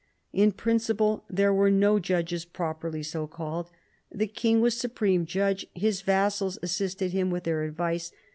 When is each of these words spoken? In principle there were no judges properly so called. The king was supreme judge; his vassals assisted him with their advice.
In 0.33 0.51
principle 0.51 1.25
there 1.29 1.53
were 1.53 1.69
no 1.69 1.99
judges 1.99 2.43
properly 2.43 3.03
so 3.03 3.27
called. 3.27 3.69
The 4.11 4.25
king 4.25 4.59
was 4.59 4.75
supreme 4.75 5.27
judge; 5.27 5.67
his 5.75 6.01
vassals 6.01 6.57
assisted 6.63 7.11
him 7.11 7.29
with 7.29 7.43
their 7.43 7.61
advice. 7.61 8.11